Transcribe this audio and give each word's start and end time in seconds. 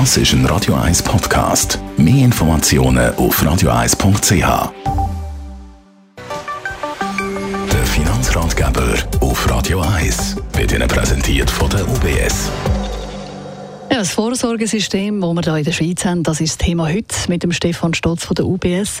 Das 0.00 0.16
ist 0.16 0.32
ein 0.32 0.44
Radio 0.46 0.74
1 0.74 1.04
Podcast. 1.04 1.78
Mehr 1.96 2.24
Informationen 2.24 3.14
auf 3.14 3.40
radio1.ch. 3.40 4.72
Der 7.72 7.86
Finanzratgeber 7.86 8.96
auf 9.20 9.48
Radio 9.48 9.82
1 9.82 10.34
wird 10.54 10.72
Ihnen 10.72 10.88
präsentiert 10.88 11.48
von 11.48 11.70
der 11.70 11.88
UBS. 11.88 12.50
Ja, 13.88 13.98
das 13.98 14.10
Vorsorgesystem, 14.10 15.20
das 15.20 15.32
wir 15.32 15.42
hier 15.42 15.56
in 15.58 15.64
der 15.64 15.72
Schweiz 15.72 16.04
haben, 16.04 16.24
das 16.24 16.40
ist 16.40 16.58
das 16.60 16.66
Thema 16.66 16.88
heute 16.88 17.14
mit 17.28 17.44
dem 17.44 17.52
Stefan 17.52 17.94
Stotz 17.94 18.24
von 18.24 18.34
der 18.34 18.46
UBS. 18.46 18.98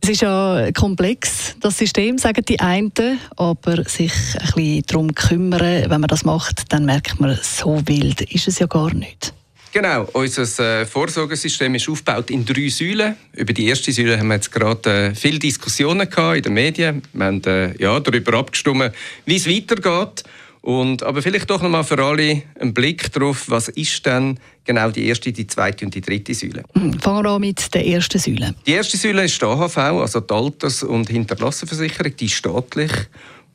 Es 0.00 0.08
ist 0.08 0.22
ja 0.22 0.70
komplex, 0.70 1.56
das 1.58 1.78
System, 1.78 2.16
sagen 2.16 2.44
die 2.44 2.60
einen, 2.60 2.92
aber 3.34 3.82
sich 3.88 4.12
ein 4.38 4.46
bisschen 4.54 4.82
darum 4.86 5.14
kümmern, 5.16 5.90
wenn 5.90 6.00
man 6.00 6.06
das 6.06 6.24
macht, 6.24 6.72
dann 6.72 6.84
merkt 6.84 7.18
man, 7.18 7.36
so 7.42 7.82
wild 7.88 8.20
ist 8.20 8.46
es 8.46 8.60
ja 8.60 8.66
gar 8.66 8.94
nicht. 8.94 9.34
Genau, 9.72 10.08
unser 10.14 10.80
äh, 10.80 10.86
Vorsorgesystem 10.86 11.74
ist 11.74 11.88
aufgebaut 11.88 12.30
in 12.30 12.44
drei 12.44 12.68
Säulen. 12.68 13.16
Über 13.34 13.52
die 13.52 13.66
erste 13.66 13.92
Säule 13.92 14.18
haben 14.18 14.28
wir 14.28 14.36
jetzt 14.36 14.50
gerade 14.50 14.90
äh, 14.90 15.14
viele 15.14 15.38
Diskussionen 15.38 16.08
gehabt 16.08 16.38
in 16.38 16.42
den 16.42 16.54
Medien. 16.54 17.02
Wir 17.12 17.26
haben 17.26 17.42
äh, 17.44 17.76
ja, 17.80 18.00
darüber 18.00 18.38
abgestimmt, 18.38 18.92
wie 19.26 19.36
es 19.36 19.46
weitergeht. 19.46 20.24
Und, 20.62 21.02
aber 21.02 21.22
vielleicht 21.22 21.48
doch 21.50 21.62
nochmal 21.62 21.84
für 21.84 22.02
alle 22.02 22.42
einen 22.58 22.74
Blick 22.74 23.12
darauf, 23.12 23.48
was 23.48 23.68
ist 23.68 24.04
denn 24.04 24.38
genau 24.64 24.90
die 24.90 25.06
erste, 25.06 25.32
die 25.32 25.46
zweite 25.46 25.84
und 25.84 25.94
die 25.94 26.00
dritte 26.00 26.34
Säule. 26.34 26.64
Hm, 26.74 26.98
fangen 26.98 27.24
wir 27.24 27.30
an 27.30 27.40
mit 27.40 27.72
der 27.74 27.86
ersten 27.86 28.18
Säule. 28.18 28.54
Die 28.66 28.72
erste 28.72 28.96
Säule 28.96 29.24
ist 29.24 29.40
die 29.40 29.46
AHV, 29.46 29.78
also 29.78 30.20
die 30.20 30.34
Alters- 30.34 30.82
und 30.82 31.08
Hinterlassenversicherung, 31.08 32.16
die 32.16 32.26
ist 32.26 32.34
staatlich. 32.34 32.92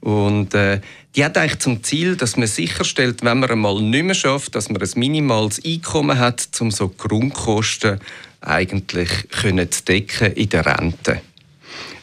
Und 0.04 0.54
äh, 0.54 0.82
die 1.16 1.24
hat 1.24 1.38
eigentlich 1.38 1.60
zum 1.60 1.82
Ziel, 1.82 2.18
dass 2.18 2.36
man 2.36 2.46
sicherstellt, 2.46 3.24
wenn 3.24 3.40
man 3.40 3.50
einmal 3.50 3.82
nicht 3.82 4.04
mehr 4.04 4.14
schafft, 4.14 4.54
dass 4.54 4.68
man 4.70 4.82
ein 4.82 4.90
minimales 4.96 5.64
Einkommen 5.64 6.20
hat, 6.20 6.50
um 6.60 6.72
so 6.72 6.90
Grundkosten 6.90 8.02
eigentlich 8.42 9.30
können 9.30 9.72
zu 9.72 9.86
decken 9.86 10.34
in 10.34 10.50
der 10.50 10.66
Rente. 10.66 11.22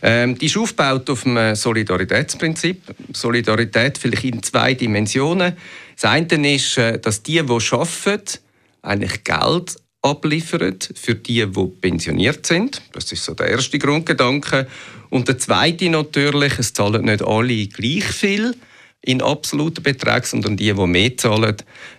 Ähm, 0.01 0.39
die 0.39 0.47
ist 0.47 0.57
aufgebaut 0.57 1.11
auf 1.11 1.25
dem 1.25 1.55
Solidaritätsprinzip. 1.55 2.81
Solidarität 3.13 3.99
vielleicht 3.99 4.25
in 4.25 4.43
zwei 4.43 4.73
Dimensionen. 4.73 5.55
Das 6.01 6.11
eine 6.11 6.55
ist, 6.55 6.79
äh, 6.79 6.99
dass 6.99 7.23
die, 7.23 7.43
die 7.43 7.51
arbeiten, 7.51 8.39
eigentlich 8.81 9.25
Geld 9.25 9.77
abliefern 10.03 10.79
für 10.95 11.15
die, 11.15 11.47
die 11.47 11.67
pensioniert 11.81 12.47
sind. 12.47 12.83
Das 12.93 13.13
ist 13.13 13.25
so 13.25 13.35
der 13.35 13.49
erste 13.49 13.79
Grundgedanke. 13.79 14.67
Und 15.11 15.29
der 15.29 15.39
zweite 15.39 15.91
natürlich, 15.91 16.59
es 16.59 16.73
zahlen 16.73 17.05
nicht 17.05 17.23
alle 17.23 17.67
gleich 17.67 18.05
viel 18.05 18.55
in 19.03 19.23
absoluten 19.23 19.83
Beträgen, 19.83 20.25
sondern 20.25 20.57
die, 20.57 20.73
die 20.73 20.87
mehr 20.87 21.17
zahlen, 21.17 21.57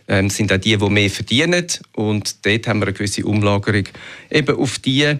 ähm, 0.07 0.29
sind 0.29 0.53
auch 0.53 0.57
die, 0.57 0.77
die 0.77 0.89
mehr 0.89 1.09
verdienen. 1.09 1.67
Und 1.93 2.45
dort 2.45 2.67
haben 2.67 2.79
wir 2.79 2.87
eine 2.87 2.93
gewisse 2.93 3.25
Umlagerung 3.25 3.85
eben 4.29 4.55
auf 4.55 4.79
die 4.79 5.15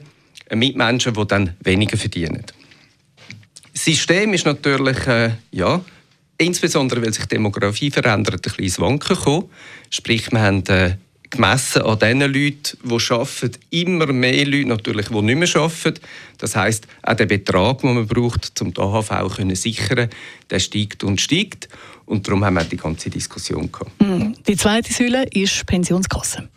Mitmenschen, 0.53 1.13
die 1.13 1.27
dann 1.27 1.55
weniger 1.63 1.97
verdienen. 1.97 2.45
Das 3.73 3.85
System 3.85 4.33
ist 4.33 4.45
natürlich, 4.45 5.07
äh, 5.07 5.31
ja, 5.51 5.83
insbesondere 6.37 7.01
weil 7.01 7.13
sich 7.13 7.25
die 7.25 7.35
Demografie 7.35 7.89
verändert, 7.89 8.45
ein 8.47 8.63
ins 8.63 8.79
Wanken 8.79 9.15
gekommen. 9.15 9.49
Sprich, 9.89 10.31
wir 10.31 10.41
haben 10.41 10.65
äh, 10.67 10.95
gemessen 11.31 11.81
an 11.81 11.97
den 11.99 12.19
Leuten, 12.21 12.77
die 12.83 12.93
arbeiten, 12.93 13.51
immer 13.71 14.07
mehr 14.13 14.45
Leute 14.45 14.67
natürlich, 14.67 15.07
die 15.07 15.21
nicht 15.21 15.37
mehr 15.37 15.61
arbeiten. 15.61 15.99
Das 16.37 16.55
heisst, 16.55 16.87
auch 17.01 17.15
der 17.15 17.25
Betrag, 17.25 17.79
den 17.79 17.95
man 17.95 18.07
braucht, 18.07 18.61
um 18.61 18.73
die 18.73 18.79
AHV 18.79 19.35
zu 19.35 19.55
sichern, 19.55 20.09
der 20.49 20.59
steigt 20.59 21.03
und 21.03 21.19
steigt. 21.19 21.69
Und 22.05 22.27
darum 22.27 22.43
haben 22.43 22.55
wir 22.55 22.63
die 22.63 22.77
ganze 22.77 23.09
Diskussion 23.09 23.71
gehabt. 23.71 23.91
Hm. 23.99 24.35
Die 24.47 24.57
zweite 24.57 24.91
Säule 24.91 25.25
ist 25.31 25.65
Pensionskasse. 25.65 26.49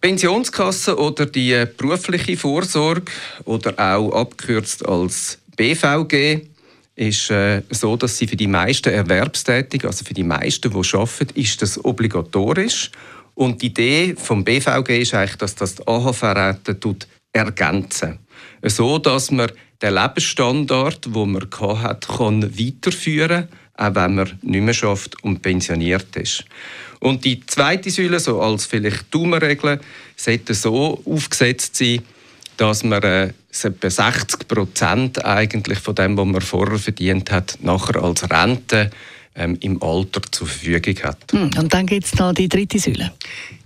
Pensionskasse 0.00 0.98
oder 0.98 1.26
die 1.26 1.64
berufliche 1.76 2.36
Vorsorge 2.36 3.10
oder 3.44 3.78
auch 3.78 4.12
abgekürzt 4.12 4.84
als 4.86 5.38
BVG 5.56 6.40
ist 6.94 7.30
äh, 7.30 7.62
so, 7.70 7.96
dass 7.96 8.18
sie 8.18 8.26
für 8.26 8.36
die 8.36 8.46
meisten 8.46 8.92
Erwerbstätigen, 8.92 9.88
also 9.88 10.04
für 10.04 10.14
die 10.14 10.24
meisten, 10.24 10.70
die 10.70 10.96
arbeiten, 10.96 11.40
ist 11.40 11.62
das 11.62 11.82
obligatorisch. 11.84 12.90
Und 13.42 13.60
die 13.60 13.66
Idee 13.66 14.14
vom 14.16 14.44
BVG 14.44 15.02
ist 15.02 15.14
eigentlich, 15.14 15.34
dass 15.34 15.56
das 15.56 15.74
die 15.74 15.84
AHV-Rente 15.84 16.76
ergänzen 17.32 18.20
so 18.64 18.98
dass 18.98 19.32
man 19.32 19.50
den 19.82 19.94
Lebensstandard, 19.94 21.06
den 21.06 21.32
man 21.32 21.48
hat, 21.82 22.06
kann 22.06 22.56
weiterführen 22.56 23.48
kann, 23.74 23.96
auch 23.96 24.00
wenn 24.00 24.14
man 24.14 24.38
nicht 24.42 24.62
mehr 24.62 24.74
schafft 24.74 25.24
und 25.24 25.42
pensioniert 25.42 26.14
ist. 26.14 26.44
Und 27.00 27.24
die 27.24 27.44
zweite 27.44 27.90
Säule, 27.90 28.20
so 28.20 28.40
als 28.40 28.66
vielleicht 28.66 29.12
Daumenregel, 29.12 29.80
sollte 30.14 30.54
so 30.54 31.02
aufgesetzt 31.04 31.74
sein, 31.74 32.02
dass 32.58 32.84
man 32.84 33.02
äh, 33.02 33.32
etwa 33.50 33.90
60 33.90 34.46
Prozent 34.46 35.24
eigentlich 35.24 35.80
von 35.80 35.96
dem, 35.96 36.16
was 36.16 36.26
man 36.26 36.40
vorher 36.42 36.78
verdient 36.78 37.32
hat, 37.32 37.58
nachher 37.60 38.04
als 38.04 38.30
Rente 38.30 38.92
ähm, 39.34 39.56
im 39.60 39.82
Alter 39.82 40.20
zur 40.30 40.46
Verfügung 40.46 40.96
hat. 41.02 41.18
Hm, 41.32 41.50
und 41.58 41.72
dann 41.72 41.86
gibt 41.86 42.06
es 42.06 42.14
noch 42.14 42.32
die 42.32 42.48
dritte 42.48 42.78
Säule. 42.78 43.12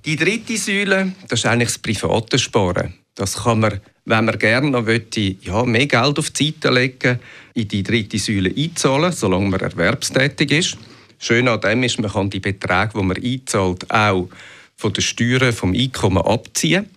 Die 0.05 0.17
dritte 0.17 0.57
Säule, 0.57 1.13
das 1.29 1.41
ist 1.41 1.47
eigentlich 1.47 1.69
das 1.69 1.79
private 1.79 2.39
Sparen. 2.39 2.95
Das 3.15 3.43
kann 3.43 3.61
man, 3.61 3.81
wenn 4.05 4.25
man 4.27 4.39
gerne 4.39 4.71
noch 4.71 4.85
möchte, 4.85 5.21
ja, 5.21 5.65
mehr 5.65 5.87
Geld 5.87 6.19
auf 6.19 6.31
die 6.31 6.47
Seite 6.47 6.71
legen, 6.71 7.19
in 7.55 7.67
die 7.67 7.83
dritte 7.83 8.19
Säule 8.19 8.53
einzahlen, 8.55 9.11
solange 9.13 9.49
man 9.49 9.61
erwerbstätig 9.61 10.53
ist. 10.53 10.79
Schön 11.19 11.49
an 11.49 11.61
dem 11.61 11.83
ist, 11.83 11.99
man 11.99 12.13
kann 12.13 12.29
die 12.29 12.41
Beträge, 12.41 12.91
die 12.95 13.03
man 13.03 13.17
einzahlt, 13.17 13.91
auch 13.91 14.29
von 14.77 14.93
den 14.93 15.03
Steuern 15.03 15.53
vom 15.53 15.73
Einkommen 15.73 16.23
abziehen. 16.23 16.91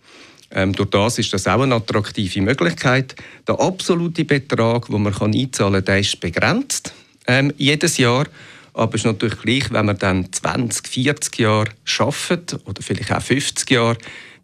Ähm, 0.52 0.74
durch 0.74 0.90
das 0.90 1.20
ist 1.20 1.32
das 1.32 1.48
auch 1.48 1.62
eine 1.62 1.76
attraktive 1.76 2.42
Möglichkeit. 2.42 3.16
Der 3.48 3.60
absolute 3.60 4.26
Betrag, 4.26 4.88
den 4.88 5.02
man 5.02 5.14
einzahlen 5.14 5.74
kann, 5.74 5.86
der 5.86 6.00
ist 6.00 6.20
begrenzt 6.20 6.94
ähm, 7.28 7.54
jedes 7.58 7.98
Jahr. 7.98 8.26
Aber 8.80 8.96
es 8.96 9.02
ist 9.02 9.06
natürlich 9.06 9.42
gleich, 9.42 9.72
wenn 9.74 9.88
man 9.88 9.98
dann 9.98 10.32
20, 10.32 10.88
40 10.88 11.40
Jahre 11.40 11.72
arbeitet 11.98 12.60
oder 12.66 12.82
vielleicht 12.82 13.12
auch 13.12 13.22
50 13.22 13.70
Jahre, 13.70 13.98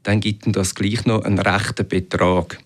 dann 0.03 0.19
gibt 0.19 0.43
das 0.47 0.75
gleich 0.75 1.05
noch 1.05 1.23
einen 1.23 1.39
rechten 1.39 1.87
Betrag. 1.87 2.59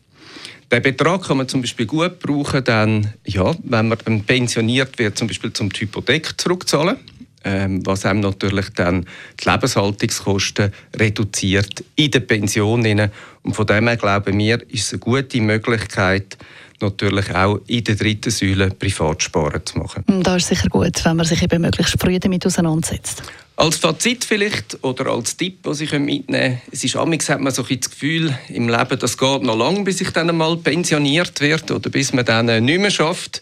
Den 0.72 0.81
Betrag 0.81 1.28
kann 1.28 1.38
man 1.38 1.47
zum 1.47 1.62
Beispiel 1.62 1.85
gut 1.85 2.19
brauchen, 2.19 2.63
dann, 2.63 3.13
ja, 3.24 3.56
wenn 3.63 3.88
man 3.88 4.24
pensioniert 4.25 4.97
wird, 4.97 5.18
zum 5.18 5.28
Beispiel 5.28 5.53
zum 5.53 5.69
Hypothek 5.69 6.40
zurückzahlen 6.41 6.97
ähm, 7.44 7.85
was 7.85 8.06
einem 8.06 8.19
natürlich 8.19 8.69
dann 8.72 9.06
die 9.41 9.50
Lebenshaltungskosten 9.50 10.74
reduziert 10.96 11.84
in 11.96 12.12
der 12.12 12.19
Pension. 12.22 12.85
Und 13.44 13.56
von 13.56 13.66
dem 13.66 13.88
her 13.88 13.97
glauben 13.97 14.38
wir, 14.38 14.62
ist 14.69 14.88
es 14.88 14.94
eine 14.94 15.00
gute 15.00 15.40
Möglichkeit, 15.40 16.38
natürlich 16.81 17.34
auch 17.34 17.59
in 17.67 17.84
der 17.84 17.95
dritten 17.95 18.31
Säule 18.31 18.69
Privatsparen 18.69 19.66
zu 19.66 19.78
machen. 19.79 20.03
Da 20.07 20.35
ist 20.35 20.47
sicher 20.47 20.69
gut, 20.69 21.03
wenn 21.06 21.17
man 21.17 21.25
sich 21.25 21.41
eben 21.41 21.62
möglichst 21.62 21.95
früh 22.00 22.19
damit 22.19 22.45
auseinandersetzt. 22.45 23.23
Als 23.56 23.75
Fazit 23.75 24.23
vielleicht 24.23 24.81
oder 24.84 25.07
als 25.07 25.35
Tipp, 25.35 25.59
was 25.63 25.81
ich 25.81 25.91
mitnehmen 25.91 26.29
kann, 26.29 26.62
es 26.72 26.84
ist 26.84 26.95
amigs 26.95 27.28
hat 27.28 27.41
man 27.41 27.51
so 27.51 27.66
ein 27.69 27.79
das 27.79 27.90
Gefühl 27.90 28.34
im 28.47 28.69
Leben, 28.69 28.97
das 28.97 29.17
geht 29.17 29.44
noch 29.44 29.57
lange, 29.57 29.84
bis 29.84 30.00
ich 30.00 30.12
dann 30.12 30.29
einmal 30.29 30.56
pensioniert 30.56 31.41
werde 31.41 31.75
oder 31.75 31.90
bis 31.90 32.13
man 32.13 32.23
dann 32.23 32.47
äh, 32.47 32.62
nicht 32.62 32.79
mehr 32.79 32.90
schafft. 32.90 33.41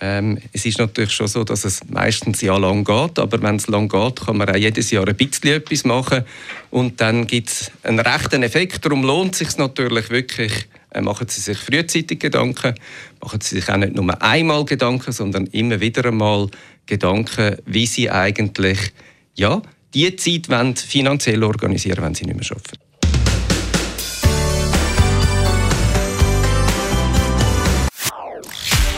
Ähm, 0.00 0.38
es 0.52 0.66
ist 0.66 0.78
natürlich 0.78 1.12
schon 1.12 1.28
so, 1.28 1.44
dass 1.44 1.64
es 1.64 1.82
meistens 1.88 2.40
ja 2.40 2.56
lang 2.56 2.82
geht, 2.82 3.18
aber 3.18 3.40
wenn 3.42 3.56
es 3.56 3.68
lang 3.68 3.88
geht, 3.88 4.26
kann 4.26 4.38
man 4.38 4.50
auch 4.50 4.56
jedes 4.56 4.90
Jahr 4.90 5.06
ein 5.06 5.14
bisschen 5.14 5.52
etwas 5.52 5.84
machen 5.84 6.24
und 6.70 7.00
dann 7.00 7.26
gibt 7.28 7.50
es 7.50 7.70
einen 7.84 8.00
rechten 8.00 8.42
Effekt. 8.42 8.84
Darum 8.84 9.04
lohnt 9.04 9.34
es 9.34 9.38
sich 9.38 9.56
natürlich 9.56 10.10
wirklich, 10.10 10.66
machen 11.02 11.28
Sie 11.28 11.40
sich 11.40 11.58
frühzeitig 11.58 12.20
Gedanken, 12.20 12.74
machen 13.20 13.40
Sie 13.40 13.56
sich 13.56 13.68
auch 13.68 13.76
nicht 13.76 13.94
nur 13.94 14.22
einmal 14.22 14.64
Gedanken, 14.64 15.12
sondern 15.12 15.46
immer 15.46 15.80
wieder 15.80 16.04
einmal 16.06 16.48
Gedanken, 16.86 17.56
wie 17.66 17.86
Sie 17.86 18.10
eigentlich 18.10 18.92
ja, 19.34 19.62
die 19.94 20.14
Zeit 20.16 20.48
wollen 20.48 20.76
finanziell 20.76 21.42
organisieren, 21.42 22.04
wenn 22.04 22.14
Sie 22.14 22.24
nicht 22.24 22.38
mehr 22.38 22.50
arbeiten. 22.50 22.78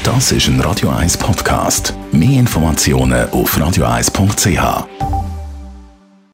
Das 0.03 0.31
ist 0.31 0.47
ein 0.47 0.61
Radio 0.61 0.91
1 0.91 1.19
Podcast. 1.19 1.93
Mehr 2.13 2.39
Informationen 2.39 3.29
auf 3.31 3.59
radio1.ch. 3.59 5.26